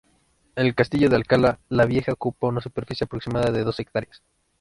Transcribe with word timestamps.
El 0.55 0.73
castillo 0.73 1.09
de 1.11 1.15
Alcalá 1.15 1.59
la 1.69 1.85
Vieja 1.85 2.11
ocupaba 2.13 2.49
una 2.49 2.59
superficie 2.61 3.05
aproximada 3.05 3.51
de 3.51 3.63
dos 3.63 3.79
hectáreas. 3.79 4.23